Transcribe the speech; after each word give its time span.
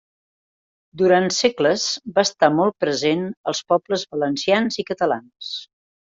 Durant 0.99 1.27
segles, 1.39 1.83
va 2.15 2.23
estar 2.27 2.49
molt 2.59 2.75
present 2.85 3.21
als 3.51 3.61
pobles 3.73 4.05
valencians 4.15 4.79
i 4.85 4.87
catalans. 4.89 5.51